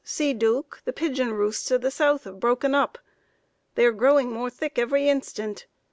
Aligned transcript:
see, 0.03 0.33
Duke, 0.33 0.81
the 0.83 0.91
pigeon 0.93 1.31
roosts 1.31 1.69
of 1.69 1.81
the 1.81 1.91
south 1.91 2.23
have 2.23 2.39
broken 2.39 2.73
up! 2.73 2.97
They 3.75 3.85
are 3.85 3.91
growing 3.91 4.31
more 4.31 4.49
thick 4.49 4.79
every 4.79 5.07
instant. 5.07 5.67